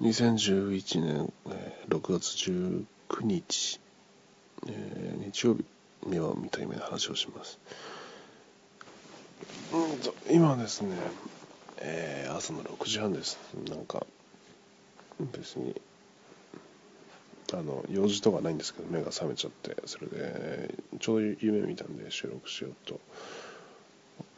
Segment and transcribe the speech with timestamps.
[0.00, 1.32] 2011年
[1.88, 2.84] 6月19
[3.22, 3.80] 日、
[4.66, 5.64] えー、日曜日
[6.06, 7.58] 目を見た夢の話をします。
[9.72, 10.96] うんと今ですね、
[11.78, 13.38] えー、朝の6時半です。
[13.68, 14.04] なんか
[15.20, 15.80] 別に
[17.52, 23.00] あの用事とかないんですけど目が覚めちゃってそれでちょうど夢見たんで収録しようと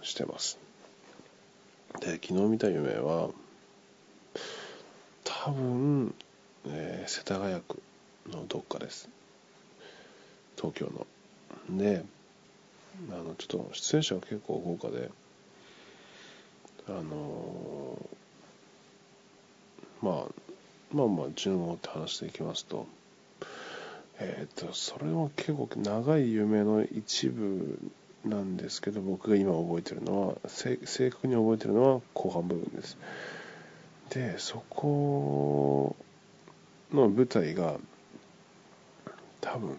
[0.02, 0.58] してます
[2.00, 3.30] で昨日見た夢は
[5.46, 6.12] 多分、
[6.66, 7.80] えー、世田谷区
[8.32, 9.08] のどっかです。
[10.56, 10.86] 東京
[11.70, 11.78] の。
[11.78, 12.04] で
[13.12, 15.08] あのちょっと出演者は結構豪華で
[16.88, 20.26] あのー、まあ
[20.92, 22.88] まあまあ順を追って話していきますと。
[24.18, 27.78] えっ、ー、とそれも結構長い夢の一部
[28.24, 30.76] なんですけど僕が今覚えてるのは正
[31.10, 32.98] 確に覚えてるのは後半部分です。
[34.10, 35.96] でそこ
[36.92, 37.76] の舞台が
[39.40, 39.76] 多分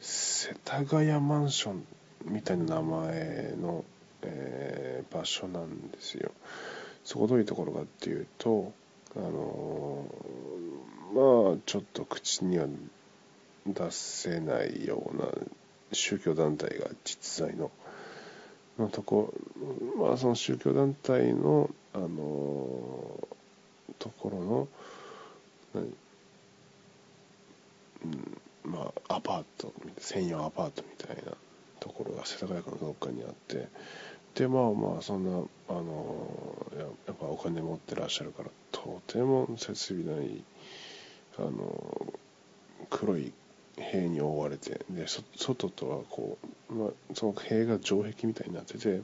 [0.00, 1.84] 世田谷マンション
[2.24, 3.84] みたいな名前の、
[4.22, 6.30] えー、場所なんですよ。
[7.04, 8.72] そこどういうところかっていうと
[9.16, 10.04] あの
[11.12, 12.66] まあちょっと口には
[13.66, 15.28] 出せないような
[15.92, 17.70] 宗教団体が実在の
[18.78, 19.34] のとこ
[19.98, 23.28] まあその宗教団体のあの
[24.00, 24.68] ところの
[25.74, 25.96] うん
[28.64, 31.32] まあアパート専用アパートみたいな
[31.78, 33.68] ところが世田谷区のどっかにあって
[34.34, 40.42] でまあまあそんなあのややっぱお金持ってらっしゃるからとても設備のい
[41.38, 42.14] あの
[42.90, 43.32] 黒い
[43.78, 46.38] 塀に覆われてで外とはこ
[46.70, 49.02] う、まあ、その塀が城壁みたいになってて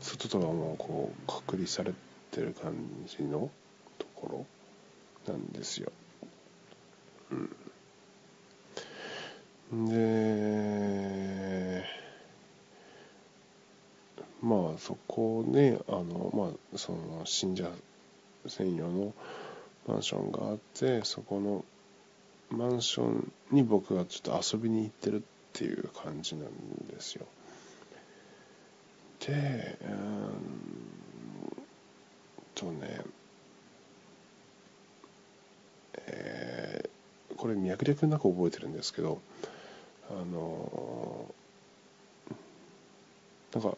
[0.00, 1.92] 外とはもうこう隔離され
[2.30, 2.74] てる感
[3.06, 3.50] じの
[4.22, 4.46] こ
[5.26, 5.90] ろなんですよ。
[9.70, 11.84] うん、で
[14.42, 17.70] まあそこであのまあその信者
[18.46, 19.14] 専用の
[19.86, 21.64] マンションがあってそこの
[22.50, 26.48] マンションに僕がちょっと遊びに行ってるっていう感じなん
[26.88, 27.26] ですよ。
[29.20, 30.72] で、うん
[32.62, 33.00] とね、
[36.06, 39.20] えー、これ脈略なく覚えてるんですけど、
[40.08, 41.34] あの
[43.52, 43.76] なんか、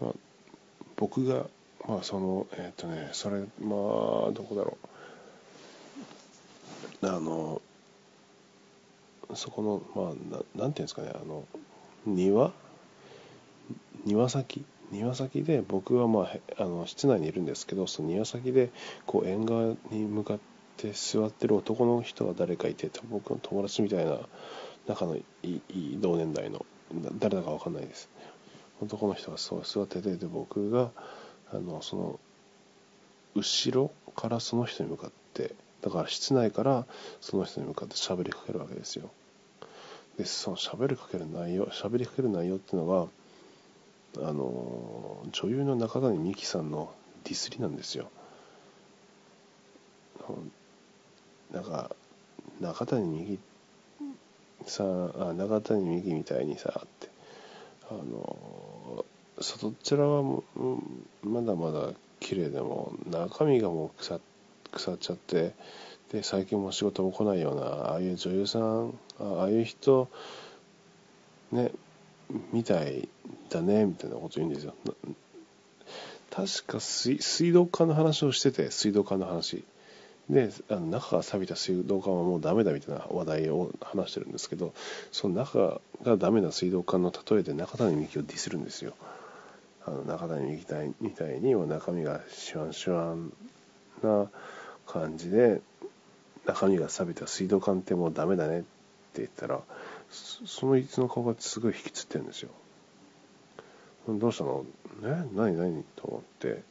[0.00, 0.12] まあ、
[0.94, 1.46] 僕が、
[1.88, 3.46] まあその、えっ、ー、とね、それ、ま
[4.28, 4.78] あ、どこだろ
[7.02, 7.06] う。
[7.08, 7.60] あの
[9.34, 10.14] そこのまあ
[10.56, 11.42] ななんていうんですかねあの
[12.06, 12.52] 庭？
[14.04, 14.64] 庭先？
[14.92, 18.70] 庭先で僕は、まあ、あの室内にいるんですけどその庭先で
[19.04, 24.18] こう縁側に向かってで座ってる男の人が誰かいて僕の友達みたいな
[24.86, 26.64] 仲のいい同年代の
[27.18, 28.08] 誰だか分かんないです。
[28.82, 30.90] 男の人がそう座っててで僕が
[31.50, 32.20] あのその
[33.34, 36.86] 後ろからその人に向かってだから室内から
[37.20, 39.10] その人に向かって喋りかけるわけですよ。
[40.18, 43.08] でその喋りかける内容喋りかける内容っていうの
[44.14, 46.92] があの女優の中谷美紀さんの
[47.24, 48.10] ディスりなんですよ。
[51.52, 51.94] なんか
[52.60, 53.38] 中谷美
[54.64, 54.84] 紀さ
[55.18, 57.08] あ中谷美紀みたいにさって。
[57.88, 59.04] あの
[59.40, 60.42] 外っ面は
[61.22, 64.36] まだまだ綺麗でも中身がもう腐って
[64.72, 65.54] 腐っちゃって
[66.12, 70.08] で最近も仕事も来ないようなああいう女優さんああいう人
[71.52, 71.72] ね
[72.52, 73.08] みたい
[73.50, 74.74] だねみたいなこと言うんですよ。
[76.30, 79.64] 確か水水道管の話をしてて水道管の話。
[80.28, 84.74] であの中が錆びた水道管はもうダメだみたいな話題を話してるんですけど
[85.12, 88.94] その中がダメな水道管の例えで中谷美紀をディスるんですよ。
[89.86, 93.32] あの中谷美紀みたいに中身がシュワンシュワン
[94.02, 94.28] な
[94.86, 95.60] 感じで
[96.44, 98.66] 中身が錆びた水道管ってもうダメだねって
[99.18, 99.60] 言ったら
[100.10, 102.50] そのいつの顔がすごい引きつってるんですよ。
[104.08, 104.64] どうしたの？
[105.02, 105.56] ね何？
[105.56, 105.84] 何？
[105.94, 106.62] と思って。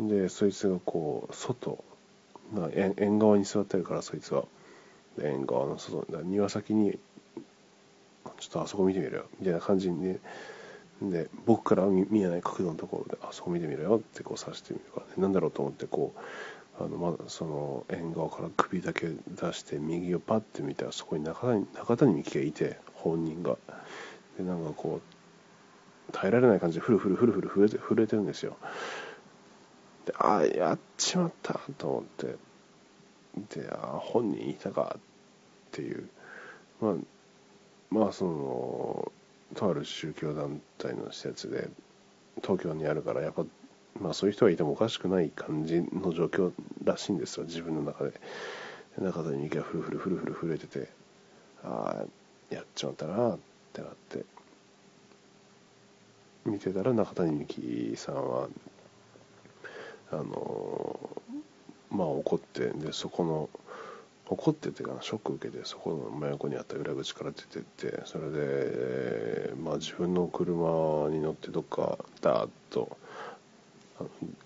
[0.00, 1.84] でそいつがこう外
[2.72, 4.44] 縁縁側に座ってるからそいつは。
[5.20, 10.18] 縁側の外庭先にちょっとあそこ見てみろよみたいな感じに
[11.02, 16.14] で僕から見えない角度のところであそこ見てみろよってこう指してみるから、ね、何だろうと思ってこ
[16.80, 23.56] うあのまだその縁側から首だけ出して右をパッて見たらそこに中谷中谷美紀がいて本人が。
[24.38, 25.00] でなんかこ
[26.08, 28.56] う耐えられない感じでフルフルフルフル震えて震えてるんですよ。
[30.18, 32.36] ああやっちまったと思って。
[33.60, 35.00] でああ本人いたかっ
[35.70, 36.08] ていう。
[36.80, 36.94] まあ
[37.90, 39.12] まあその
[39.54, 41.68] とある宗教団体の施設で
[42.42, 43.44] 東京にあるからやっぱ
[44.00, 46.52] まあそういう人がいてもおかしくない感じの状況
[46.84, 48.12] らしいんですよ自分の中で。
[48.98, 50.88] 中谷美紀がフルフルフルフル震えてて
[51.64, 53.38] ああやっちまったなっ
[53.72, 54.24] てなって。
[56.44, 58.48] 見てたら中谷美紀さんは
[60.12, 60.98] あの
[61.90, 63.50] まあ怒ってでそこの
[64.26, 72.96] 怒っててかなショック受けてそこの真横にあった裏口から出てってそれで、まあ、自分の車に乗ってどっかダーッと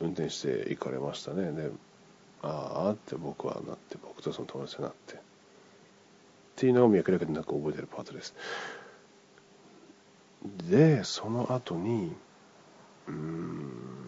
[0.00, 1.52] 運転して行かれましたね。
[1.52, 1.70] で
[2.42, 5.14] ああって僕はなって僕とその友達になって。
[5.14, 5.18] っ
[6.58, 8.34] ていうのを脈絡でなく覚えてるパートです。
[10.68, 12.12] でその後に
[13.08, 14.05] うーん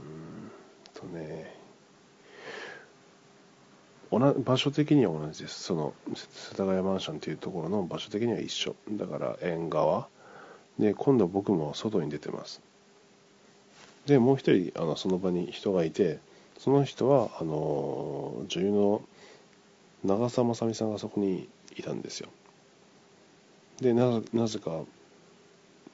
[1.01, 1.55] とね
[4.11, 5.63] 場所的には同じです。
[5.63, 8.75] その世田谷マンションっていうところの場所的には一緒。
[8.93, 10.09] だから縁側。
[10.79, 12.63] で今度僕も外に出てます。
[14.07, 16.21] でもう一人あのその場に人がいて
[16.59, 19.03] その人はあの女優の
[20.05, 21.47] 長澤まさみさんがそこに
[21.77, 22.31] いたんですよ。
[23.83, 24.71] でなぜか、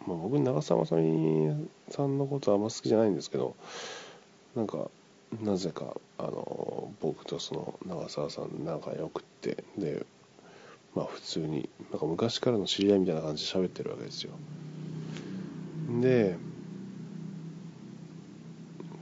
[0.07, 3.57] まあ、僕長澤まさみさんのことはあんま好きじゃないんですけど
[4.57, 4.91] なんか
[5.43, 10.07] なぜかあの僕とその長澤さん仲良くってで
[10.95, 14.33] まあ普通になんか昔からの知り合いみたいな感じで喋ってるわけですよ。
[16.01, 16.37] で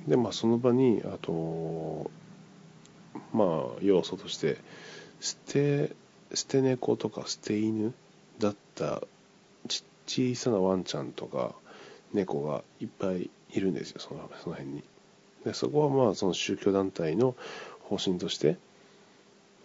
[0.06, 2.10] でまあその場にあと
[3.32, 4.58] まあ要素として
[5.20, 5.94] 捨て
[6.34, 7.92] 捨て猫とか捨て犬
[8.38, 9.02] だった
[9.68, 11.54] ち小さなワンちゃんとか
[12.12, 14.84] 猫がいっぱいいるんですよそのその辺に。
[15.44, 17.34] でそこはまあその宗教団体の
[17.82, 18.56] 方針として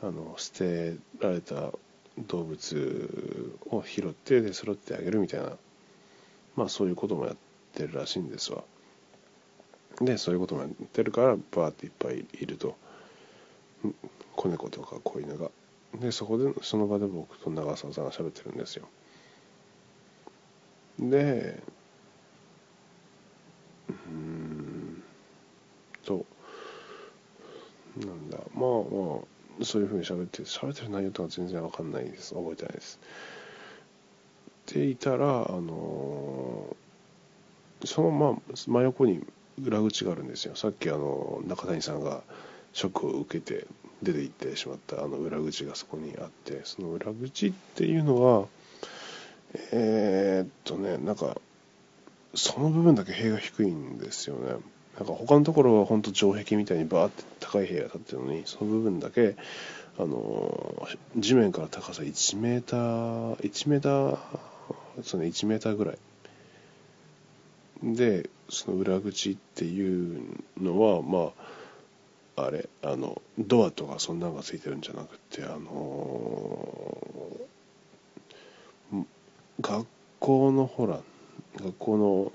[0.02, 1.72] あの捨てられた
[2.28, 5.52] 動物を拾ってで揃ってあげるみたいな
[6.56, 7.38] まあそういうこともやっ
[7.74, 8.64] てるらしいんですわ。
[10.02, 12.76] でそういうこともやってるからバーっていっぱいいると。
[14.36, 15.50] 子猫とか子犬が。
[16.00, 18.88] でそこでその場で僕と長澤さんが喋ってるんですよ。
[21.00, 21.62] で
[23.90, 24.37] うん
[26.08, 26.26] と
[27.98, 28.38] なんだ。
[28.56, 29.22] まあま
[29.62, 32.34] あそういうふうに喋って喋ってる内容とか全然わかんないです。
[32.34, 33.00] 覚えてないです。
[34.72, 36.76] っていたらあの
[37.86, 39.26] そのまあ真横に
[39.64, 40.56] 裏口があるんですよ。
[40.56, 42.22] さっきあの中谷さんが
[42.74, 43.66] ショックを受けて
[44.04, 48.48] 出て行ってしまったあの裏口がそこにあってその裏口っていうのは
[49.72, 51.38] えー、っとねなんか
[52.36, 54.58] その部分だけ塀が低いんですよね。
[54.98, 59.36] なんか他のところは本当城壁みたいにバーって高い部屋が立ってるのにその部分だけ
[60.00, 64.18] あの地面から高さ1メーター1メーター
[65.04, 65.98] その1メーターぐらい。
[67.84, 70.22] でその裏口っていう
[70.60, 71.32] のはま
[72.36, 76.98] ああれあのドアとかそんなのがついてるんじゃなくてあの
[79.62, 79.88] 学
[80.20, 81.00] 校のほら
[81.60, 82.32] 学校の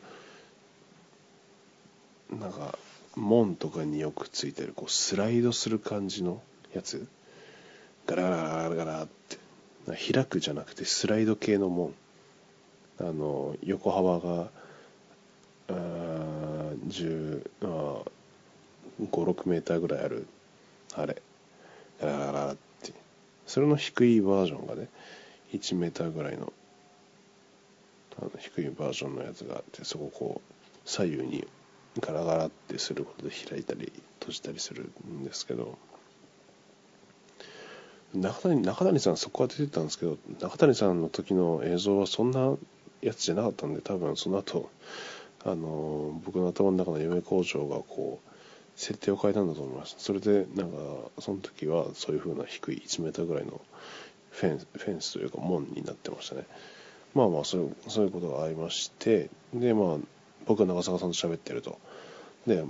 [2.40, 2.78] なんか
[3.16, 6.40] 門とかによくついてるこうスライドする感じの
[6.74, 7.06] やつ？
[8.06, 9.38] ガラガラガラガラって。
[10.12, 11.94] 開くじゃなくてスライド系の門。
[13.00, 14.48] あの横幅が
[15.68, 17.48] 10
[19.10, 20.26] 56メーターぐらいある。
[20.94, 21.20] あれ。
[22.00, 22.92] ガラガラって。
[23.46, 24.88] それの低いバージョンがね
[25.52, 26.52] 1メーターぐらいの
[28.18, 31.46] あの低いバージョンのやつがあってそこをこう左右に
[32.00, 35.76] ガラガラってすることで開いたり閉じたりするんですけど
[38.14, 42.56] 中谷中谷さんそこは出てたんですけど中谷さんの時の映像はそんな
[43.00, 44.70] やつじゃなかったんで多分その後
[45.44, 48.28] あの僕の頭の中の夢工場がこう
[48.76, 49.96] 設定を変えたんだと思います。
[49.98, 50.78] それでなんか
[51.18, 53.60] その時はそういう風な低い1メーターぐらいの
[54.30, 56.46] フェンスフェンスというか門になってましたね。
[57.14, 59.96] まあまあそういうそういうことがありましてでまあ
[60.46, 61.78] 僕は長坂さんと喋ってると。
[62.46, 62.64] で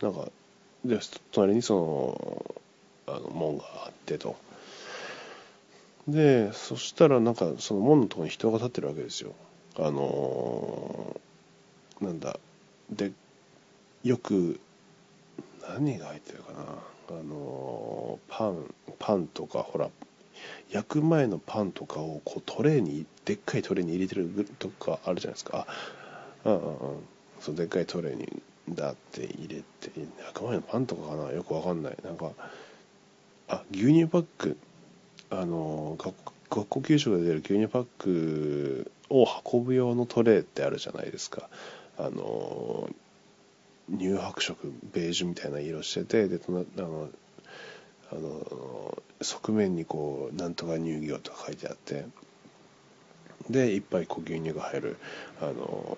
[0.00, 0.28] なんか
[0.84, 0.98] で
[1.32, 2.54] 隣にそ
[3.06, 4.36] のあの門があってと。
[6.06, 9.32] でそしたらなんかその門のとこに人が立ってるわけですよ。
[9.76, 12.38] あのー、なんだ
[12.90, 13.12] で
[14.02, 14.58] よく
[15.68, 16.60] 何が入ってるかな。
[17.10, 19.90] あのー、パンパンとかほら
[20.70, 25.66] 焼く前のパンとかをこうトレーにでっかいトレーに入れてるとかあるじゃないですか。
[25.68, 25.97] あ
[26.48, 26.98] うんうんうん。
[27.40, 29.90] そうでっかいトレーにだって入れて
[30.30, 31.96] 赤ワインのパンとかかなよくわかんない？
[32.04, 32.32] なんか
[33.48, 34.56] あ牛乳パック。
[35.30, 36.14] あの学
[36.50, 41.48] 学校給食で出る牛乳パックを運ぶ用のトレーってあるじゃないですか。
[41.98, 42.88] あの
[43.90, 46.50] 乳白色ベージュみたいな色しててであ
[46.80, 47.08] の
[48.10, 52.06] あの側面にこうなんとか乳業とか書いてあって。
[53.50, 54.96] でいっぱいこう牛乳が入る。
[55.40, 55.96] あの、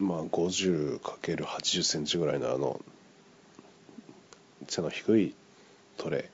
[0.00, 2.80] うん、まあ 50×80 センチぐらいのあの
[4.68, 5.34] 背の低い
[5.96, 6.30] トレ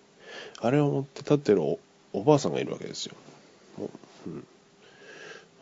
[0.62, 1.78] ーあれを持って立ってるお
[2.14, 3.14] おばあさんがいるわけですよ、
[4.26, 4.46] うん、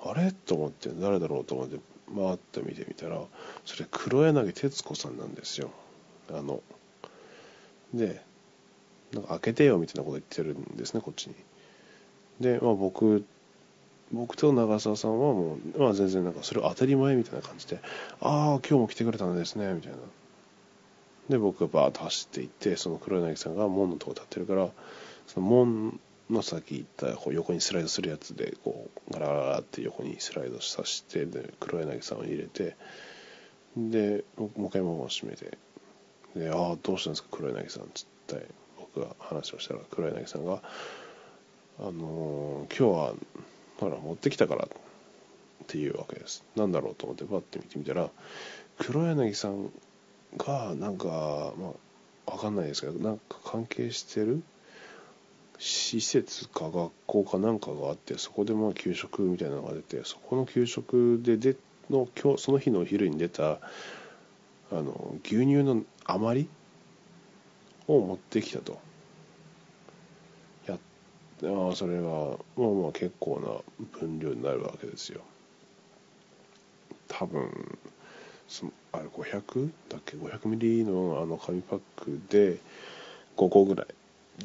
[0.05, 0.33] あれ？
[0.33, 1.79] と思って誰だろうと思って
[2.15, 3.21] 回って見てみたら
[3.65, 5.71] それ黒柳徹子さんなんですよ。
[6.33, 6.63] あの
[7.93, 8.23] で
[9.13, 11.35] なんか開けてよみたいなこと言ってるんですねこっちに。
[12.41, 13.25] で、まあ、僕
[14.13, 17.79] 僕と長澤さんはもう、まあ、全然なんかそれ当たり前みたいな感じで
[18.21, 19.99] 「ああ今日も来てくれたんですね」みたいな。
[21.29, 24.69] で僕がバーッと走っていってその黒柳さんが門のとこ立ってるから
[25.29, 32.77] その門の先行ったこう横にスライドするやつでこうガラガラガラって横にスライドさせてで黒柳さんを入れて
[33.77, 35.57] でもう一回門を閉めて
[36.35, 38.47] で「ああどうしたんですか黒柳さん」っつって
[38.79, 40.63] 僕が話をしたら黒柳さんが
[41.79, 43.15] 「あのー、今日は
[43.81, 46.45] ほら持ってきたから」っていうわけです。
[46.57, 48.11] なんだろうと思ってバッて見てみたら
[48.79, 49.71] 黒柳さん
[50.37, 51.73] がなんかま
[52.27, 54.43] あ分かんないですけどなんか関係してる
[55.59, 61.57] 施設か学校かなんかがあってそこでまあ給食みたいなのが出てそこの給食でで
[61.91, 63.61] の今日その日のお昼に出た
[64.73, 66.49] あの牛乳の余り
[67.89, 68.79] を持ってきたと。
[71.43, 75.21] あそれがまあまあ結構な分量になるわけですよ。
[77.09, 77.79] 多分
[78.49, 82.59] そのあれ500だっけ？500ミリのあの紙パックで
[83.37, 83.87] 5個ぐらい。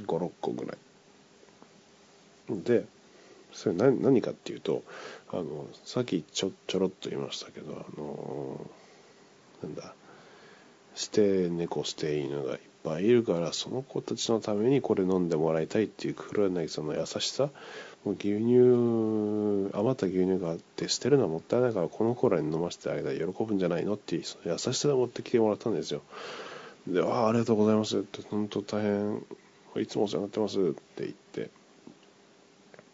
[0.06, 0.78] 56個ぐらい。
[2.64, 2.86] で
[3.52, 4.84] それ何何かっていうと
[5.32, 8.60] あのさっきちょちょろっと言いましたけどあの
[9.64, 9.94] なんだ
[10.94, 17.50] 捨て猫捨て犬がいっぱいいるからその子たちのためにこれ飲んでもらいたいっていう黒柳さんの優しさ。
[18.06, 26.04] もう牛乳余った牛乳があって捨てるのはもったいないからこの子らに飲ませてあげたら喜ぶんじゃないのっていうその優しさで持ってきてもらったんですよ。
[26.88, 29.26] で「ああありがとうございます」って「本当大変
[29.78, 31.50] いつもお世話になってます」って言って。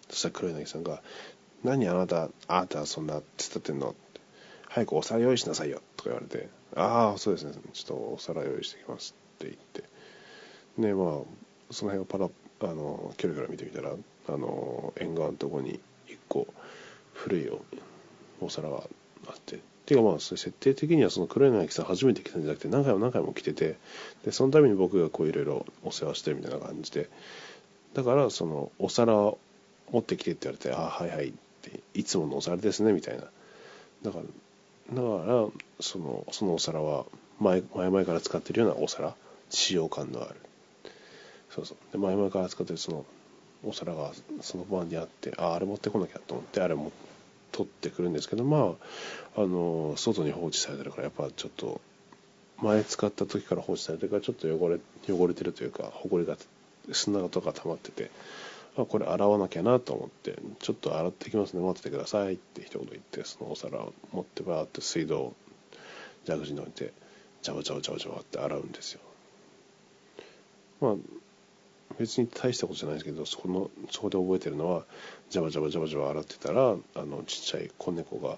[0.10, 1.02] そしたら黒柳さんが
[1.64, 4.22] 「何あなたあなたはそんな手伝ってんの?」って
[4.70, 7.52] 「早くお皿用意しなさいよ」とか言われて「ああそうですね。
[7.74, 9.14] ちょっとお皿用意してきます」
[9.48, 9.58] って
[10.76, 10.88] 言って。
[10.88, 12.30] でまあその辺をパラ
[12.70, 16.48] あの距離から見てみたらあの沿岸のとこに1個
[17.14, 17.50] 古い
[18.40, 18.84] お皿が
[19.28, 19.56] あって。
[19.56, 23.78] っていうかまあ設定的にはその黒柳さん初めて来たんじゃなくて何回も何回も来てて。
[24.26, 27.10] でそのために僕がこういろいろお世話してるみたいな感じで。
[27.94, 29.34] だからそのお皿
[29.92, 33.24] 持ってきてって言われて、あはいはいって、いつものお皿ですね、みたいな。
[34.04, 35.48] だから、だから、
[35.80, 37.06] その、そのお皿は
[37.40, 39.16] 前、前々から使ってるようなお皿、
[39.52, 40.36] 使用感のある。
[41.50, 41.78] そうそう。
[41.92, 43.06] で、前々から使ってるその
[43.64, 46.92] お皿がその場にあって、ああ、あれ持ってこなきゃと思って、あれも
[47.52, 48.76] 取ってくるんですけど、ま
[49.36, 51.82] あ、あの、外に放置されてるから、やっぱちょっと、
[52.62, 54.80] 前使った時から放置されてるから、ちょっと汚れ、
[55.14, 56.38] 汚れてるというか、ほこりが、
[56.92, 58.10] 砂とか溜まってて、
[58.78, 65.34] あこれ洗わなきゃなと思ってちょっと洗ってきますね待っててくださいって一言言ってそのお皿を持ってバーって水道を
[66.26, 66.94] 蛇口に置いて
[67.42, 69.02] ジャバジャバジャバジャバって洗うんですよ
[70.82, 70.96] まあ
[72.00, 74.84] 別に大したことじゃないですけどそこのそこで覚えてるのは
[75.30, 78.38] ジャバジャバジャバジャバ洗ってたらあのちっちゃい子猫が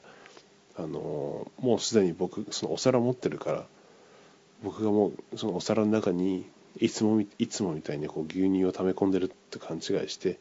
[0.78, 3.66] あのもうすでに僕そのお皿持ってるから
[4.64, 6.46] 僕がもうそのお皿の中に
[6.80, 10.40] いつもいつもみたいにこう牛乳を溜め込んでるって勘違いして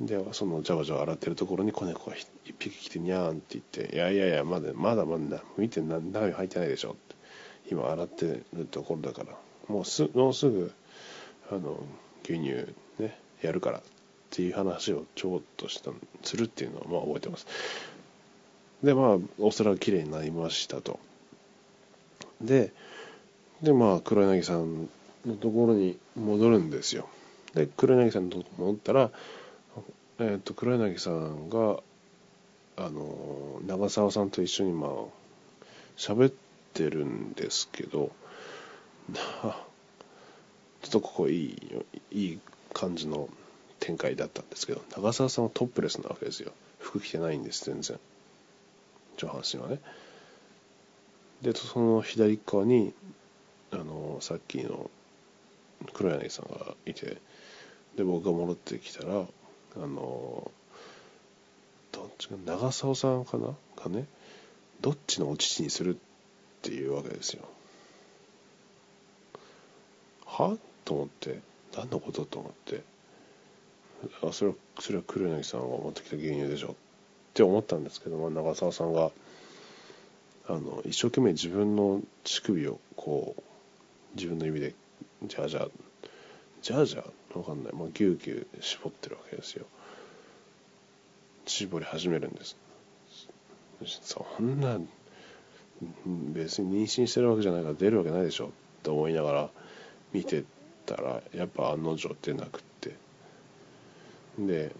[0.00, 7.16] でそのジャバジャバ洗ってるところに子猫が一匹来てニャーンって言って「いやいやいやまだまだまだ見て中身入ってないでしょ」って。
[7.70, 9.36] 今洗ってるところだから。
[9.68, 10.72] もうすもうすぐ
[11.50, 11.78] あの
[12.24, 13.82] 牛乳ねやるからっ
[14.30, 15.90] ていう話をちょこっとした
[16.22, 17.46] するっていうのはまあ覚えてます。
[18.82, 20.98] でまあお皿がきれいになりましたと。
[22.40, 22.72] で
[23.62, 24.88] でまあ黒柳さん
[25.24, 27.08] のところに戻るんですよ。
[27.54, 29.10] で黒柳さんのところ戻ったら、
[30.18, 31.80] えーと、黒柳さんが
[32.76, 34.90] あの長澤さんと一緒にまあ
[35.96, 36.32] 喋っ
[36.74, 38.10] てるんですけど
[40.88, 42.40] っとここいいいい
[42.72, 43.28] 感じの
[43.80, 46.52] 展開だったんですけど長澤さんはトップレスなわけですよ。
[46.78, 47.98] 服着てないんです全然。
[49.16, 49.80] 上半身はね。
[51.42, 52.92] でその左側に
[53.70, 54.90] あのさっきの
[55.92, 57.18] 黒柳さんがいて
[57.96, 59.26] で僕が戻ってきたらあ
[59.78, 60.50] の
[61.92, 63.54] どっちか長澤さんかな？
[63.82, 64.06] がね
[64.80, 65.98] どっちのお乳にするっ
[66.62, 67.44] ていうわけですよ。
[70.26, 70.56] は？
[70.86, 71.40] と思って
[71.76, 72.82] 何のことと思って
[74.22, 76.74] あそれはそれは黒柳さんが持ってきた牛乳でしょっ
[77.34, 79.10] て思ったんですけど、まあ、長澤さんが
[80.48, 83.42] あの一生懸命自分の乳首をこう
[84.16, 84.74] 自分の指で
[85.24, 85.68] じゃあじゃあ
[86.62, 89.66] じゃあじゃあわかんない、まあ、ぎゅうぎゅう絞ってるわけですよ。
[91.46, 92.56] 絞り始めるんです。
[93.84, 94.78] そんな
[96.32, 98.46] 別に妊娠してるわけじゃないから出るわけないでしょ。
[98.46, 98.48] っ
[98.82, 99.50] て思いながら
[100.12, 100.44] 見て
[100.86, 102.94] たらやっぱ案の定出なくって。
[104.38, 104.72] で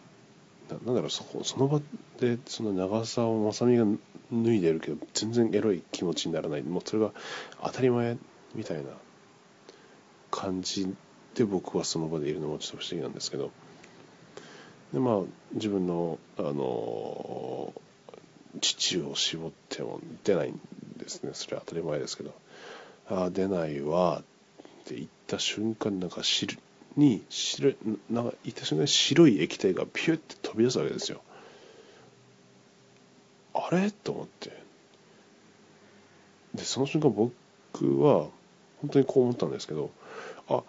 [0.68, 1.80] なんだろうそこその場
[2.20, 3.84] でその長澤まさみが
[4.32, 6.62] 脱いでるけど全然エロい気持ちにならない。
[6.62, 7.12] もうそれが
[7.62, 8.16] 当たり前
[8.54, 8.84] みたいな
[10.30, 10.92] 感じ
[11.34, 13.50] で僕はその場でいるのもちょっと不思議なんですけど。
[14.92, 15.20] でまあ
[15.52, 17.72] 自分のあの
[18.60, 20.60] 父を絞っても出ないん
[20.96, 21.30] ですね。
[21.34, 22.34] それは当たり前ですけど。
[23.08, 24.25] ああ出ないわっ
[24.87, 26.59] って言った瞬間なんか汁
[26.97, 27.75] に白
[28.09, 31.21] なんか言った瞬間に白い液体がピュッて飛び出すわけですよ。
[33.52, 33.90] あれ？
[33.90, 34.50] と思って。
[36.55, 37.33] でその瞬間僕
[38.00, 38.28] は
[38.81, 39.90] 本当にこう思ったんですけど
[40.49, 40.62] あ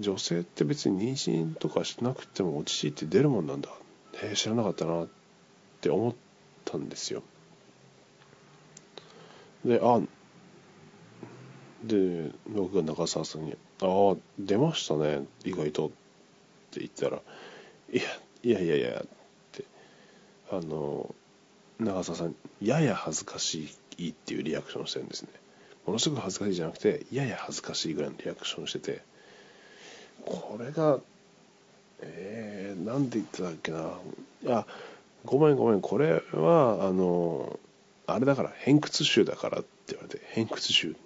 [0.00, 3.70] 女性って別に妊娠とかしなくてもお乳って出るもんなんだ、
[4.22, 5.08] えー、知らなかったなっ
[5.80, 6.14] て思っ
[6.64, 7.22] たんですよ。
[9.64, 10.00] であ
[11.84, 15.90] で僕が中澤さんに「ああ出ましたね意外と」っ
[16.70, 17.20] て言ったら
[17.92, 18.02] 「いや
[18.42, 19.06] いやいやいや」っ
[19.52, 19.64] て
[20.50, 21.14] あの
[21.78, 25.28] 長澤さんやや恥ずかしいっていうリアクションしてるんですね。
[25.86, 29.02] ものすごく恥ずかしいじゃなくてやや恥ずかしいぐらいのリアクションしてて
[30.24, 31.00] これが
[32.02, 33.92] えー、なんで言ってたっけな。
[34.42, 34.66] いや
[35.24, 37.58] ごめんごめんこれはあの
[38.06, 40.96] あれだから偏屈臭だからって言われて偏屈臭。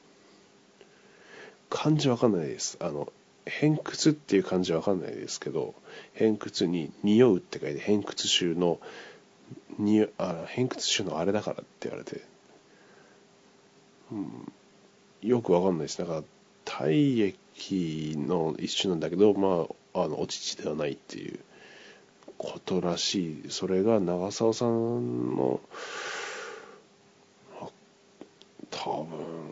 [1.74, 2.78] 漢字わかんないです。
[2.80, 3.12] あの
[3.46, 5.74] 偏屈っていう漢字わかんないですけど
[6.14, 8.78] 偏屈に匂うって書いて偏屈臭の
[9.78, 12.22] にあ偏屈臭のあれだからって言われて、
[14.12, 14.52] うん、
[15.20, 15.98] よくわかんないです。
[15.98, 16.22] だから
[16.64, 21.40] 体液の一種なんだけどまああのお乳ではないっていう
[22.38, 23.44] ことらしい。
[23.50, 25.60] それが長澤さんの
[28.70, 29.43] 多分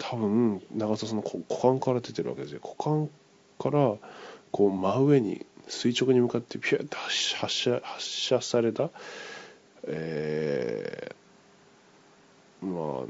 [0.00, 2.60] 多分長さんの股間から出てるわけですよ。
[2.62, 3.08] 股間
[3.58, 3.96] から
[4.50, 8.90] こう真上に垂直に向かってピュッと発射発射された
[9.84, 13.06] えー、まあ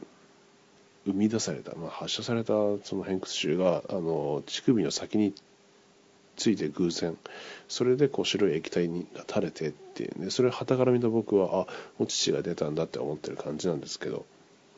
[1.07, 2.53] 生み出された、まあ、発射された
[2.85, 5.35] その偏屈臭があの乳首の先に
[6.37, 7.16] ついて偶然
[7.68, 11.66] それでこう白い液体にが垂れてっていうねそれはたから見た僕はあ
[11.98, 14.26] お乳が出たんだって思ってる感じなんですけど、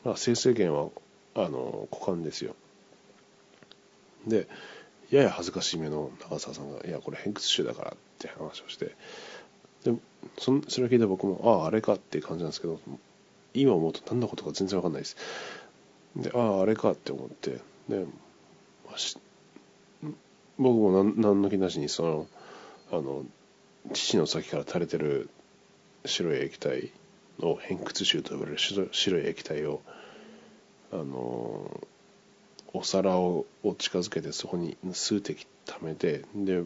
[0.04, 0.90] まあ、生成源は
[1.34, 2.54] あの股間ですよ。
[4.26, 4.46] で
[5.10, 8.96] やや恥ずかしめの長澤さんが「いやこれ偏屈臭だから」って話をして
[9.84, 9.94] で
[10.38, 12.80] そそれを聞いた僕も「あああれか」って感じなんですけど
[13.54, 15.16] 今思うと何のことか全然わかんないです。
[16.16, 18.04] であああれかって思ってで、
[18.86, 19.18] まあ、し
[20.58, 22.26] 僕も何何の気なしにその
[22.90, 23.24] あの
[23.92, 25.28] 父の先から垂れてる
[26.04, 26.90] 白い液体
[27.40, 29.80] を偏屈臭と呼ばれる白い液体を
[30.92, 31.80] あの
[32.74, 33.46] お皿を
[33.78, 36.64] 近づけてそこに数滴溜めてで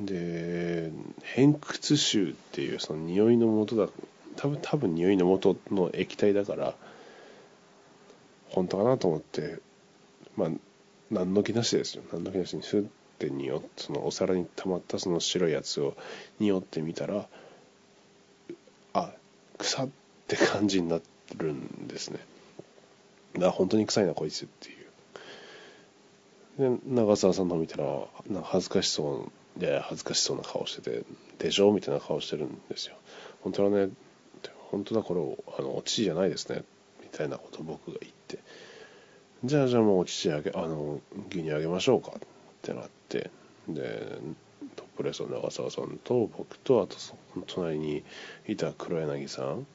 [0.00, 3.88] で偏屈臭っていうその匂いの元だ
[4.36, 6.74] 多分多分匂いの元の液体だから
[8.50, 9.58] 本当かなと思って
[10.36, 10.48] まあ
[11.10, 12.02] 何の気なしですよ。
[12.12, 12.86] 何の気なしにスッ
[13.18, 15.96] て匂ってそのお皿に溜まったその白いやつを
[16.40, 17.26] 匂ってみたら
[18.92, 19.12] あ
[19.56, 19.88] 腐っ
[20.26, 22.18] て感じになってるんですね。
[23.38, 24.72] だ本当に臭いなこいつってい
[26.68, 26.78] う。
[26.78, 27.84] で長澤さんの見たら
[28.30, 31.04] なんか恥ずかしそうやや恥ずかしそうな顔してて
[31.38, 32.96] でしょみたいな顔してるんですよ。
[33.42, 33.90] 本当はね
[34.70, 36.64] 本当だこれあのお乳じゃないですね
[37.02, 38.38] みたいなことを僕が言って。
[39.44, 42.20] じゃあじゃあもうお乳あげあの牛乳あげましょうかっ
[42.62, 43.30] てなって。
[43.68, 44.18] で
[44.76, 48.04] トップレスの長澤さんと僕とあとその隣に
[48.46, 49.66] いた黒柳さん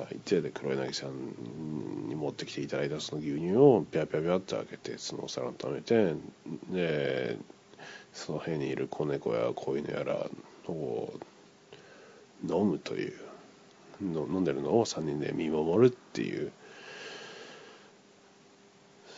[0.00, 6.14] がいてで黒柳さんに持ってきていただいたその牛乳をピャピャピャって開けてそのお皿に溜めて
[6.70, 7.38] で
[8.12, 10.26] その辺にいる子猫や子犬やら
[10.68, 11.12] を
[12.48, 13.12] 飲むという
[14.02, 16.52] の飲んでるのを3人で見守るっていう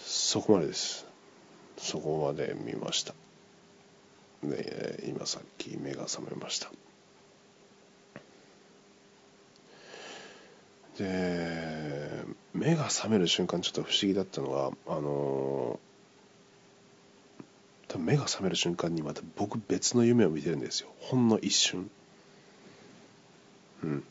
[0.04, 1.06] そこまでです。
[1.78, 3.14] そこまで見ました。
[4.42, 6.70] で今さっき目が覚めました。
[10.98, 15.78] で目が覚める瞬間ちょっと不思議だったのがあの
[17.88, 20.88] 多分目が覚める瞬間にまた僕別の夢を見てるんですよ。
[21.00, 21.90] ほんの一瞬。
[23.85, 24.04] うん。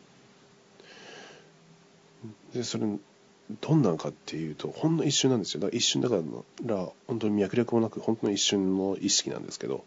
[2.53, 2.85] でそれ
[3.61, 5.59] どんなんかっていうとほんの一瞬なんですよ。
[5.59, 6.15] だから一瞬だか
[6.65, 9.83] ら本当に脈略もなく本当の一瞬の意識なんですけど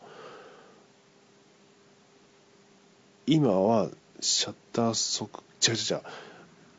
[3.27, 3.89] 今は
[4.21, 6.03] シャッター速違う違う違う。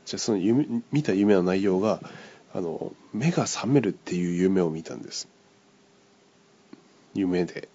[0.09, 2.01] じゃあその夢見た夢の内容が
[2.51, 5.27] あの目が覚めるっていう夢を見たんです。
[7.13, 7.69] 夢で。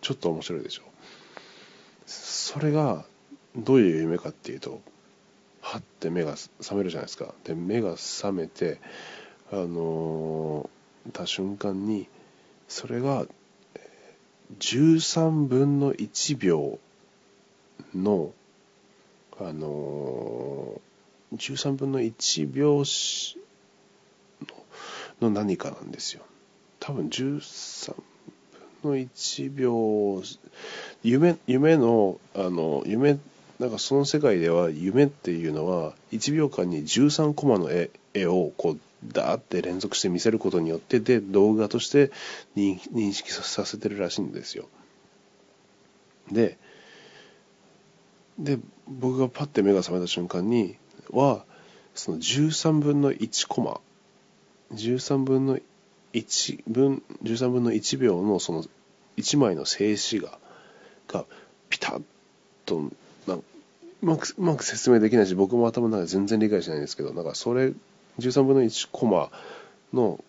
[0.00, 0.82] ちょっと面白いでしょ。
[2.06, 3.04] それが
[3.54, 4.80] どういう夢かっていうと
[5.60, 7.34] はって目が覚めるじゃないですか。
[7.44, 8.80] で目が覚めて
[9.52, 12.08] あのー、た瞬間に
[12.66, 13.26] それが
[14.58, 16.78] 13分の1秒
[17.94, 18.32] の
[19.38, 20.87] あのー、
[21.34, 22.84] 13分の1秒
[25.20, 26.22] の何かなんですよ
[26.80, 27.94] 多分13
[28.82, 30.22] 分の1秒
[31.02, 33.18] 夢夢のあの夢
[33.58, 38.80] なんかその世界では夢っていうのは1秒間に13コマの絵絵をこう
[39.12, 42.10] ダーって連続して見せることによってで動画として
[42.56, 44.68] 認識させてるらしいんですよ。
[46.30, 46.58] で
[48.38, 50.76] で僕がパッて目が覚めた瞬間に
[51.10, 51.44] は
[51.94, 53.80] その13分の1コマ。
[54.74, 55.58] 13分の
[56.12, 58.64] 1分13分の1秒のその
[59.16, 60.38] 1枚の静止画
[61.08, 61.24] が
[61.68, 62.02] ピタッ
[62.66, 62.90] と
[63.26, 63.42] なんう
[64.02, 67.72] まくうまく説明できないし僕も頭の中で全然理解しないんですけどなんかそれ
[68.18, 69.30] 13分の1コマ
[69.92, 70.22] の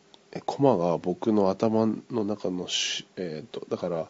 [0.46, 4.08] コマが僕の頭の中のしえっ、ー、とだから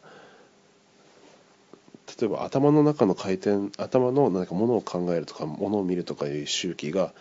[2.18, 7.14] 例えば頭の中の回転頭の何かものを考えるとかものを見るとかいう周期が、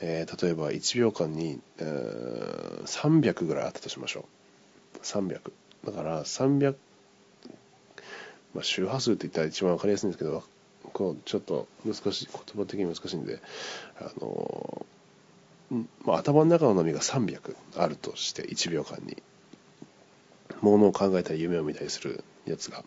[0.00, 4.26] えー、例えば1秒間に、えー、300ぐらいあったとしましょ
[4.94, 4.98] う。
[5.04, 5.40] 300
[5.86, 6.74] だから300
[8.54, 10.42] まあ周波数って言ったら一番分かりやすいんですけど
[10.92, 13.40] こうちょっと難しい言葉的に難しいんで
[14.00, 14.86] あの
[16.04, 19.22] まあ、頭の中の波が300あるとして1秒間に。
[20.60, 22.84] ものを考えたり夢を見たりするやつが、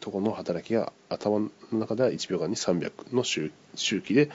[0.00, 3.50] とこの働きが頭の中では1秒間に300の周
[4.02, 4.30] 期で、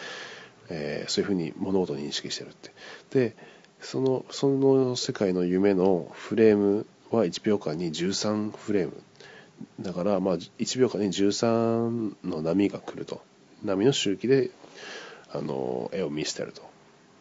[0.70, 2.72] えー、そういうふうに物事を認識してるって。
[3.12, 3.36] で
[3.82, 9.02] そのその世界の夢のフレームは1秒間に13フレーム。
[9.80, 13.22] だからまあ1秒間に13の波が来ると。
[13.64, 14.50] 波の周期で
[15.32, 16.62] あの絵を見せてると。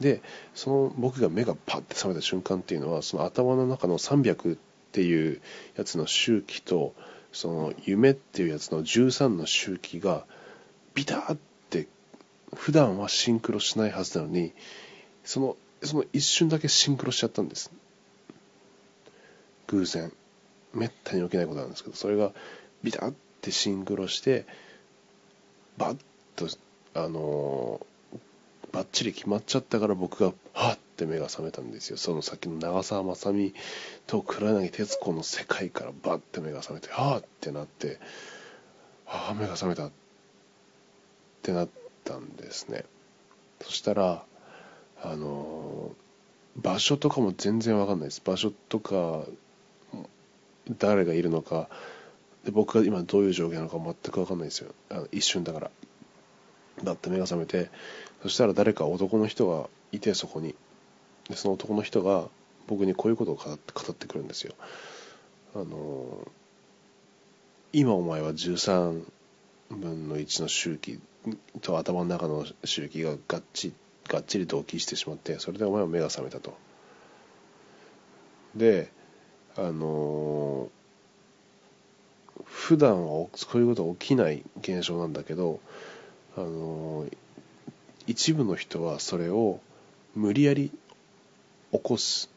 [0.00, 0.22] で
[0.54, 4.58] その僕が目がパッて覚めた瞬間っていうのはその頭の中の300っ
[4.92, 5.40] ていう
[5.76, 6.94] やつの周期と
[7.32, 10.24] その夢っていうやつの13の周期が
[10.94, 11.38] ビターっ
[11.70, 11.86] て
[12.54, 14.52] 普段はシンクロしないはずなのに
[15.24, 17.70] そのその一瞬だけシンクロしちゃったんです。
[19.68, 20.12] 偶然。
[20.74, 22.32] めったに起きないことなんですけどそれが
[22.82, 24.46] ビタッてシンクロして
[25.78, 25.98] バッ
[26.36, 26.48] と
[26.94, 28.18] あのー、
[28.72, 31.96] バッチリ決まっちゃったから僕がはって目が覚めたんですよ。
[31.96, 33.54] その先の長澤まさみ
[34.06, 37.98] と黒柳徹子の世界からバッて目が覚めてはあってなって
[39.06, 39.90] ああ目が覚めたっ
[41.42, 41.68] てなっ
[42.04, 42.84] たんですね。
[43.62, 44.24] そしたら
[45.02, 45.92] あの、
[46.56, 48.22] 場所とかも全然わかんないです。
[48.24, 49.24] 場所とか
[50.78, 51.68] 誰がいるのか
[52.44, 54.74] で僕が今どういう状況なのか全く分かんないですよ。
[54.90, 55.70] あの一瞬だから。
[56.84, 57.70] だって目が覚めて
[58.22, 60.54] そしたら誰か男の人がいてそこに。
[61.30, 62.28] でその男の人が
[62.66, 64.54] 僕にこういうことを語って語ってくるんですよ。
[65.54, 66.28] あの
[67.72, 69.02] 今お前は13
[69.70, 71.00] 分の1の周期
[71.62, 73.72] と頭の中の周期ががっち
[74.08, 76.56] がっちり同期してしまってそれでお前は目が覚めたと。
[78.54, 78.90] で
[79.56, 80.70] あの、
[82.44, 85.60] 普段はそういうことは起きない現象なんだけど、
[86.36, 87.06] あの、
[88.06, 89.60] 一部の人はそれを
[90.14, 90.72] 無理やり
[91.72, 92.30] 起こす。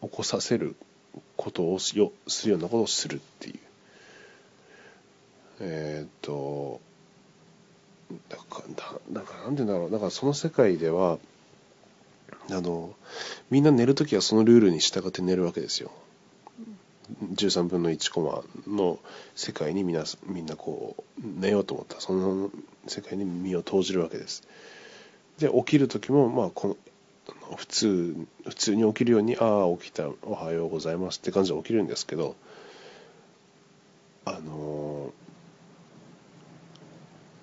[0.00, 0.74] 起こさせる
[1.36, 3.58] ことをすよするようなことをするっていう。
[5.60, 6.80] えっ、と
[8.28, 8.62] だか
[9.10, 9.90] らなんかなんて言うんだろう。
[9.90, 11.18] だからその世界では
[12.50, 12.94] あの
[13.50, 15.90] みんな寝るときはそのルールに従って寝るわけですよ。
[17.34, 18.98] 13分の1コマの
[19.34, 22.00] 世界にみんなみんなこう寝ようと思った。
[22.00, 22.50] その
[22.86, 24.42] 世界に身を投じるわけです。
[25.38, 26.76] で起きる時もまあこの
[27.56, 32.34] 普通普通に起きるようにああ起きたおはようございますって感じで起きるんですけど
[34.24, 35.12] あの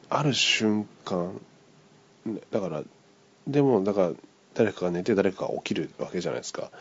[0.09, 1.39] ある瞬間
[2.51, 2.83] だから
[3.47, 4.11] でもだから
[4.53, 6.71] 誰かが寝て誰かが起きるわけじゃないですか。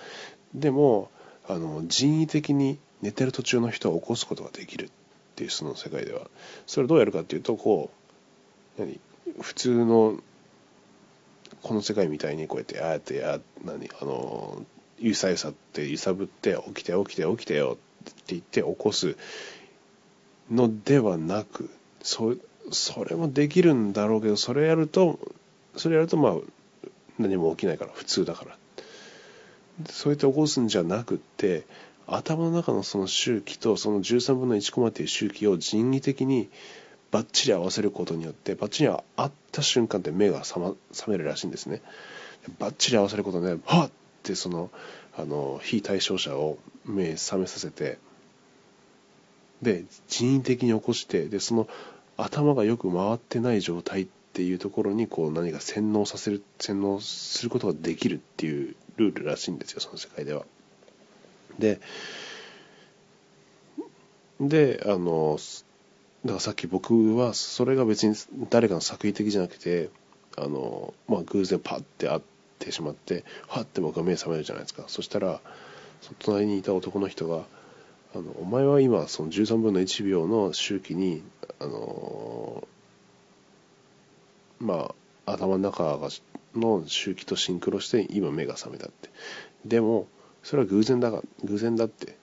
[0.55, 1.11] でも
[1.49, 4.91] あの人為的に寝てる途中の人を起こすことができるっ
[5.37, 6.23] ていうその世界では。
[6.67, 7.91] それをどうやるかっていうとこ
[8.79, 8.99] う何？
[9.41, 10.19] 普通の
[11.63, 14.65] この世界みたいにこうやってああやってや何あの
[14.99, 19.17] ゆさゆさって揺さぶって起きて起きて起きてよって言って起こす
[20.51, 21.71] のではなく
[22.03, 22.35] そ
[22.71, 25.19] それもできるんだろうけどそれやると
[25.77, 26.35] それやるとまあ
[27.19, 28.57] 何も起きないから普通だから。
[29.87, 31.65] そうやって起こすんじゃなくって
[32.07, 36.49] 頭の中のその周期とその13分の1コマっていう周期を人為的に
[37.11, 41.83] バッチリ合わせることによってバッチリ合った瞬間って目が覚,、ま、覚めるらしいんですね
[42.59, 44.71] バッチリ合わせることではっってその
[45.17, 47.99] あの非対象者を目覚めさせて
[49.63, 51.69] で人為的に起こしてでその
[52.17, 60.45] 頭がよく回ってない状態っていうところにこう何か洗脳させる洗脳することができるっていうルールらしいんですよその世界では。
[61.59, 61.81] で
[64.41, 65.39] であの
[66.25, 68.15] だからさっき僕はそれが別に
[68.51, 69.91] 誰かの作為的じゃなくて
[70.37, 72.21] あの、まあ、偶然パッて会っ
[72.59, 74.85] てしまってはって僕は目覚めるじゃないですか。
[74.89, 75.41] そしたら
[76.01, 77.45] その隣にいた男の人が
[78.15, 81.23] 「あのお前は今その13分の1秒の周期に
[81.61, 82.67] あの
[84.59, 84.95] ま
[85.27, 86.09] あ頭の中が
[86.55, 89.11] の周期とシンクロして今目が覚めたって。
[89.65, 90.07] でも
[90.43, 92.17] それは偶然だが偶然だって。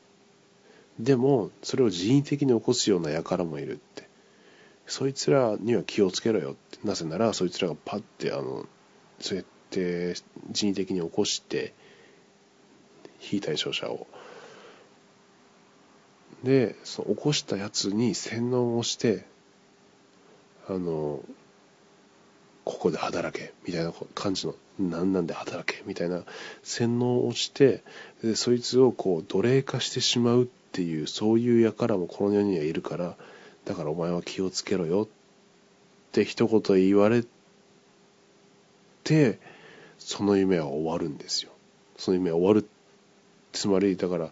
[1.00, 4.08] でもそれを人為的に起こすような輩もいるって。
[4.88, 6.80] そいつらには気をつけろよって。
[6.84, 8.66] なぜならそいつらがパッてあの
[9.20, 10.14] そうやって
[10.52, 11.74] 人為的に起こして
[13.20, 14.08] 非対象者を。
[16.44, 19.26] でその起こしたやつに洗脳をして
[20.68, 21.24] あの
[22.64, 26.24] ここで働けみたいな感じの何なんで働けみたいな
[26.64, 27.84] 洗脳をして
[28.24, 33.16] でそいつをこう奴隷化してしまうっていうそういう輩もこの世にはいるから
[33.64, 35.08] だからお前は気をつけろよっ
[36.12, 37.24] て一言言われ
[39.06, 39.40] て
[39.98, 41.52] その夢は終わるんですよ
[41.96, 42.68] その夢は終わる
[43.54, 44.32] つまりだから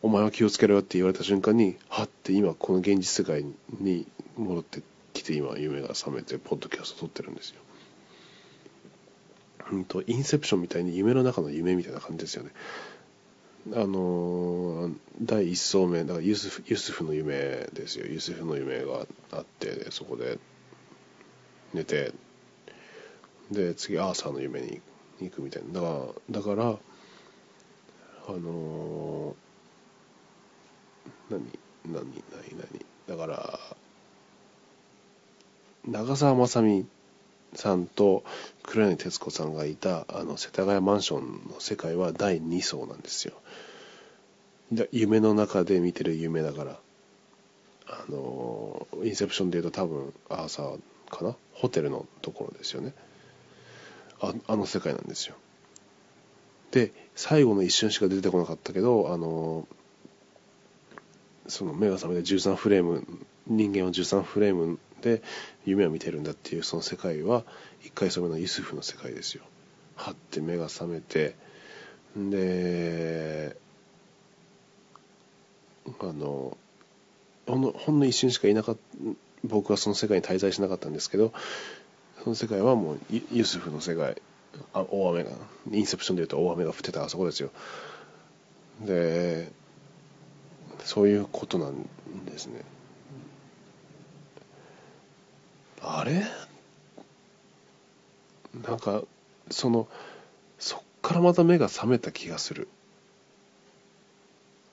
[0.00, 3.44] お前は気をつけろよって言われた瞬間にはって今この現実世界
[3.78, 4.06] に
[4.38, 7.60] 戻ってきて今夢が覚めてポッドキャスト撮ってるんですよ。
[9.70, 12.50] うんとインセプションみたいに夢の中の夢みたいな感じですよね。
[13.70, 18.06] あの、第一層目だからユスフユスフの夢ですよ。
[18.06, 20.38] ユスフの夢があってそこで
[21.72, 22.12] 寝て
[23.50, 24.80] で次アーサーの夢に
[25.20, 25.80] 行くみたいな。
[25.80, 26.78] だからだから
[28.28, 29.36] あの、
[31.30, 31.40] 何
[31.84, 32.12] 何何
[32.58, 33.60] 何だから
[35.86, 36.86] 長澤まさみ
[37.54, 38.24] さんと
[38.62, 43.34] 黒柳徹子さんがいたあの世田谷マンションの世界は第2層なんですよ。
[44.90, 46.78] 夢の中で見てる夢だから。
[47.86, 50.80] あのインセプションでいうと多分アーサー
[51.10, 51.36] かな？
[51.52, 52.94] ホテルのところですよね。
[54.20, 55.34] ああの世界なんですよ。
[56.70, 59.68] で最後の一瞬しか出てこなかったけどあの
[61.48, 63.06] その目が覚めて13フレーム
[63.46, 65.22] 人間は13フレームで
[65.66, 67.44] 夢を見てるんだっていうその世界は
[67.82, 69.42] 一回それのユスフの世界ですよ。
[69.96, 71.34] はって目が覚めて
[72.16, 73.56] で
[76.22, 76.56] の
[77.46, 78.80] ほんのほんの一瞬しかいなかった
[79.44, 81.32] 僕はその世界に滞在しなかったんですけど
[82.22, 82.98] その世界はもう
[83.32, 84.22] ユスフの世界
[84.72, 85.30] あ大雨が
[85.70, 87.50] インセプションでいうと大雨が降ってたあそこですよ。
[88.80, 89.50] で
[90.84, 91.74] そういうことなん
[92.26, 92.62] ですね。
[95.80, 96.24] あれ？
[98.66, 99.02] なんか
[99.50, 99.88] その
[100.58, 102.68] そっからまた目が覚めた気がする。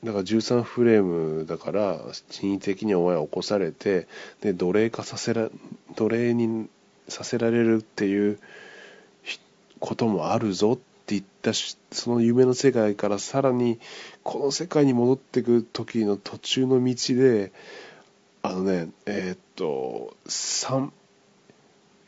[0.04, 4.08] だから13フレームだから人為的にお前は起こされて
[4.42, 5.50] で奴隷化させら
[5.96, 6.70] 奴隷に
[7.10, 8.40] させられるっていう
[9.80, 13.80] こともあるぞって言ったしその夢の世界からさらに
[14.24, 17.52] この世界に戻ってく時の途中の道で
[18.42, 20.92] あのねえー、っと3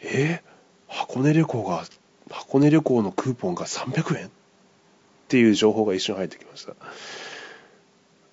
[0.04, 0.41] え？
[0.88, 1.84] 箱根旅行が
[2.30, 4.27] 箱根旅行のクーポンが300円？
[4.27, 4.30] っ
[5.27, 6.75] ていう情報が一瞬入ってきました。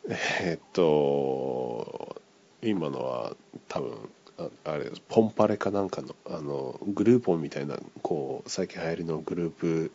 [0.09, 2.17] えーっと
[2.63, 3.37] 今のは
[3.69, 3.93] 多分
[4.39, 5.03] ああれです。
[5.09, 9.93] ポンパレかなんかのあのグルーポンみたいなこう最近流行りのグループ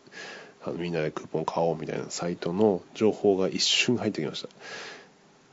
[0.64, 4.50] あのみんなでクーポン買おうみたいなサイトの情報が一瞬入ってきました。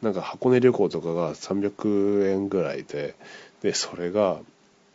[0.02, 3.14] なんか箱根旅行とかが300円ぐらいで
[3.62, 4.38] でそれが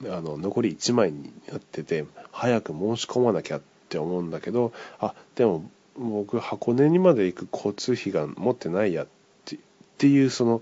[0.04, 9.08] あの残り1枚になってて早く申し込まなきゃって思うんだけどあでも僕箱根にまで行く交通費が持ってないやっ
[9.96, 10.62] っていうその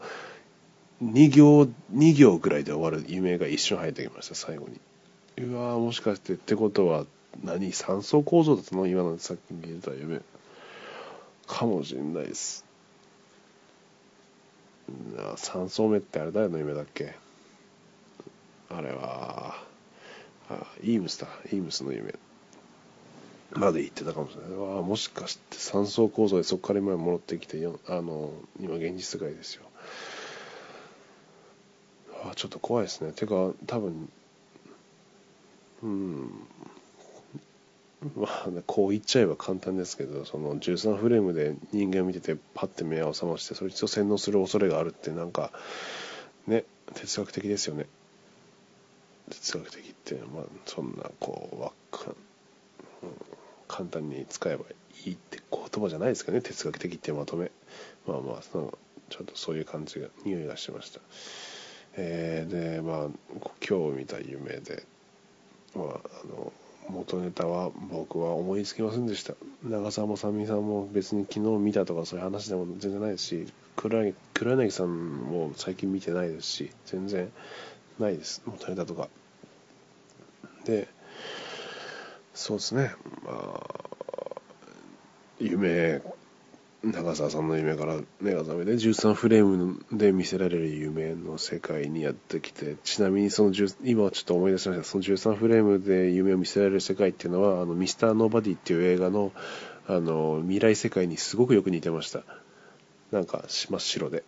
[1.03, 4.35] 2行2行ぐらいで終わる夢が一瞬入ってきました。
[4.35, 4.79] 最後に。
[5.37, 7.05] うわーもしかしてってことは
[7.43, 10.21] 何三層構造だったの今のさっき見えた夢
[11.47, 12.63] かもしれないです。
[15.17, 17.15] 3層目ってあれ誰の夢だっけ？
[18.69, 19.55] あれは
[20.49, 21.27] あイームスだ。
[21.47, 22.13] イームスの夢。
[23.55, 24.57] まで言ってたかもしれない。
[24.57, 29.63] わあもしかして3層構造でそこから今戻ってきてあの今現実世界ですよ。
[32.25, 33.11] あちょっと怖いですね。
[33.11, 34.09] てか多分
[35.83, 36.47] うん。
[38.17, 45.51] まあ、こう言っちゃえば簡単ですけどその13フレームで人間を見ててパッて目を覚ましてそいつを洗脳する恐れがあるってなんか
[46.47, 47.85] ね哲学的ですよね。
[49.29, 52.11] 哲学的ってまあそんなこうわか、
[53.03, 53.09] うん、
[53.67, 54.65] 簡単に使えば
[55.05, 57.51] いいって言葉じゃないですかね哲学的ってまとめ。
[58.07, 58.77] まあまあその
[59.09, 60.99] ちょっとそういう感じが匂いがしました。
[61.95, 63.07] えー、でまあ
[63.67, 64.83] 今日見た夢で
[65.75, 66.51] まああの
[66.89, 69.35] 元ネタは僕は思いつきませんでした。
[69.63, 77.31] 長澤まさみさんも別に昨日見たとかそういう話でも全然ないですし黒柳黒柳さんも最近見てないですし全然
[77.99, 78.41] ないです。
[78.45, 79.07] 元ネタとか。
[80.65, 80.87] で
[82.33, 82.93] そうですね。
[83.23, 83.83] まあ
[85.39, 86.01] 夢
[86.83, 93.51] 長澤さんの夢から目が覚めて13フレームで見せられる夢の世界にやってきてちなみにその
[93.83, 94.83] 今ちょっと思い出しました。
[94.83, 99.31] その13フレームで夢を見せられる世界っていうのはあのミスターノーバディっていう映画の
[99.87, 102.23] あの未来世界にすごくよく似てました。
[103.11, 104.23] なんか真っ白で。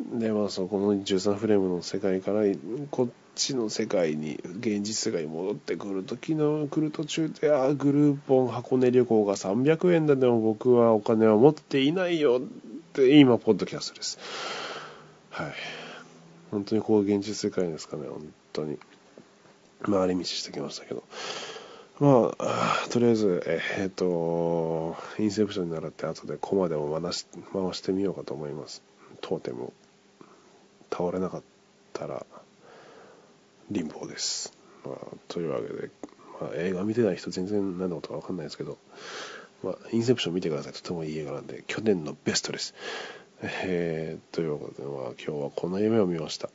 [0.00, 2.42] でまあそこの13フレームの世界から
[2.90, 14.18] こっちの世界に現実世界に戻ってくる時の来る途中でああグルーポン箱根旅行が300円だでも僕はお金は持っていないよって今ポッドキャストです。
[15.30, 15.52] はい。
[16.52, 18.78] 本当にこう現実世界ですかね本当に。
[19.82, 21.02] 回り道してきましたけど。
[21.98, 28.82] まあ、とりあえず、えっ、ー、と、インセプションに習って後でコマでも回し回してみようかと思います。
[29.20, 29.72] トーテム
[30.90, 31.42] 倒れなかっ
[31.92, 32.24] たら。
[33.72, 34.52] 貧乏です、
[34.84, 34.96] まあ、
[35.28, 35.90] というわけで、
[36.40, 38.78] まあ、映画見てない人全然何のことか分かんないですけど、
[39.62, 42.74] まあ、インセプション見てくださいとてもいい映画なんで去年のベストです。
[43.42, 46.48] えー、ということで、まあ、今日はこの夢を見ました。